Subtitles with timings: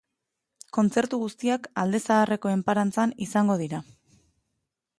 [0.77, 3.83] Kontzertu guztiak alde zaharreko enparantzan izango dira.